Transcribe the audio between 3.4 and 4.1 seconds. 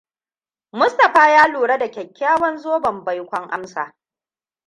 Amsa.